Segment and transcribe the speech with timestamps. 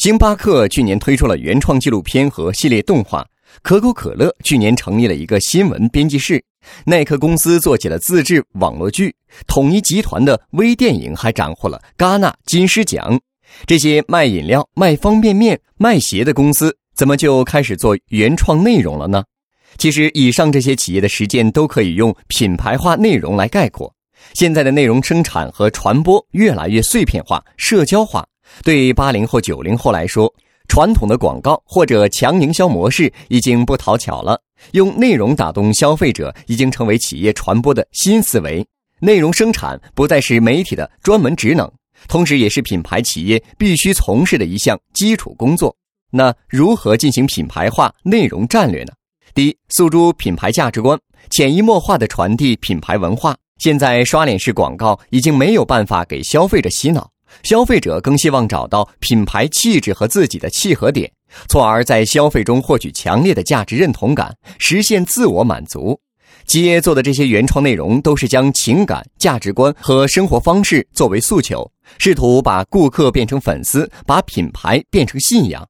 [0.00, 3.22] 星巴克去年推出了原创纪录片和系列动画，
[3.60, 6.42] 可口可乐去年成立了一个新闻编辑室，
[6.86, 9.14] 耐克公司做起了自制网络剧，
[9.46, 13.20] 统一集团的微电影还斩获了戛纳金狮奖。
[13.66, 19.22] 这些卖饮料、卖方便面、卖鞋的公司，怎么就开始做原创内容了呢？
[19.76, 23.94] 其实，以上这些企业的实践都可以用品牌化内容来概括。
[24.32, 28.26] 现在的内容生产和传播越来越碎片化、社交化。
[28.62, 30.32] 对八零后、九零后来说，
[30.68, 34.40] 传统的广告或者强营销模式已经不讨巧了。
[34.72, 38.66] 用内容打动消费者已经成为企业传播的新思维。
[39.00, 41.70] 内容生产不再是媒体的专门职能，
[42.06, 45.74] 同时也是品牌企业必须从事的一项基础工作。
[46.12, 48.92] 那如何进行品牌化内容战略呢？
[49.32, 50.98] 第一，诉诸品牌价值观，
[51.30, 53.34] 潜移默化地传递品牌文化。
[53.58, 57.10] 现在刷脸式广告已经没有办法给消费者洗脑。
[57.42, 61.10] 消费者更希望找到品牌气质和自己的契合点，
[61.48, 65.98] 从而在消费中获取强烈的价值认同感，实现自我满足。
[66.46, 75.64] 企业做的这些原创内容，都是将情感、价值观和生活方式作为诉求，试图把顾客变成粉丝，把品牌变成信仰。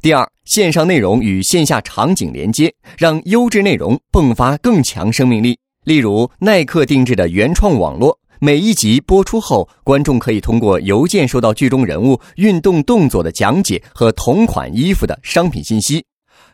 [0.00, 5.58] 第二，线上内容与线下场景连接，让优质内容迸发更强生命力。
[5.84, 8.18] 例如，耐克定制的原创网络。
[8.44, 16.04] 每一集播出后，观众可以通过邮件收到剧中人物运动动作的讲解和同款衣服的商品信息。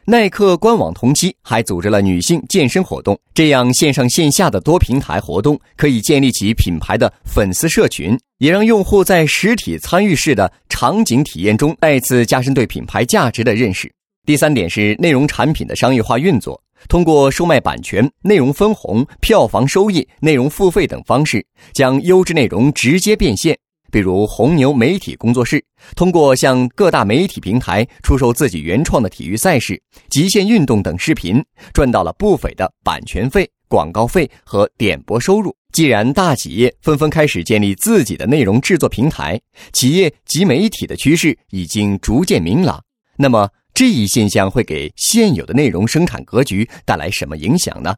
[0.05, 13.91] 耐克官网同期还组织了女性健身活动，这样线上线下的多平台活动可以建立起品牌的粉丝社群，也让用户在实体参与式的场景体验中再次加深对品牌价值的认识。
[14.29, 16.63] 第三点是内容产品的商业化运作。
[16.87, 23.59] 通过售卖版权、内容分红、票房收益、内容付费等方式，将优质内容直接变现。
[23.91, 25.65] 比如红牛媒体工作室，
[25.97, 31.43] 通过向各大媒体平台出售自己原创的体育赛事、极限运动等视频，
[31.73, 35.57] 赚到了不菲的版权费、广告费和点播收入。
[35.73, 39.41] 既然大企业纷纷开始建立自己的内容制作平台，
[39.73, 42.79] 企业及媒体的趋势已经逐渐明朗。
[43.21, 43.49] 那么，
[43.79, 47.95] 这一现象会给现有的内容生产格局带来什么影响呢？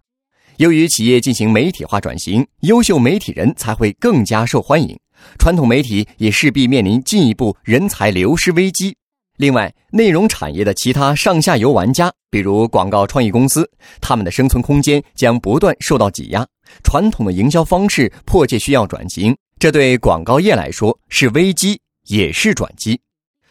[0.59, 4.95] 由于企业进行媒体化转型，优秀媒体人才会更加受欢迎，
[5.39, 8.95] 传统媒体也势必面临进一步人才流失危机。
[9.39, 13.67] 另外，内容产业的其他上下游玩家，比如广告创意公司，
[14.03, 16.47] 他们的生存空间将不断受到挤压，
[16.85, 19.35] 传统的营销方式迫切需要转型。
[19.59, 23.01] 这对广告业来说是危机，也是转机。